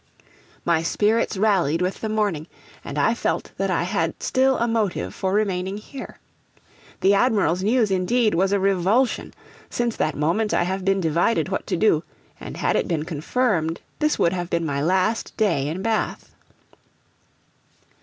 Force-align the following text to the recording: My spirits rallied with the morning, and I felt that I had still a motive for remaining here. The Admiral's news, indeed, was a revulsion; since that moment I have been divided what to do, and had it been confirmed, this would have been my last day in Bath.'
My 0.65 0.81
spirits 0.81 1.37
rallied 1.37 1.79
with 1.79 2.01
the 2.01 2.09
morning, 2.09 2.47
and 2.83 2.97
I 2.97 3.13
felt 3.13 3.51
that 3.57 3.69
I 3.69 3.83
had 3.83 4.23
still 4.23 4.57
a 4.57 4.67
motive 4.67 5.13
for 5.13 5.31
remaining 5.31 5.77
here. 5.77 6.17
The 7.01 7.13
Admiral's 7.13 7.61
news, 7.61 7.91
indeed, 7.91 8.33
was 8.33 8.51
a 8.51 8.59
revulsion; 8.59 9.31
since 9.69 9.95
that 9.97 10.17
moment 10.17 10.55
I 10.55 10.63
have 10.63 10.83
been 10.83 11.01
divided 11.01 11.49
what 11.49 11.67
to 11.67 11.77
do, 11.77 12.03
and 12.39 12.57
had 12.57 12.75
it 12.75 12.87
been 12.87 13.05
confirmed, 13.05 13.79
this 13.99 14.17
would 14.17 14.33
have 14.33 14.49
been 14.49 14.65
my 14.65 14.81
last 14.81 15.37
day 15.37 15.67
in 15.67 15.83
Bath.' 15.83 16.33